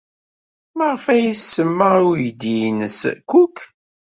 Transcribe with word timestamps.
Maɣef 0.77 1.03
ay 1.13 1.23
as-tsemma 1.31 1.89
i 1.99 2.01
uydi-nnes 2.09 2.99
Cook? 3.31 3.57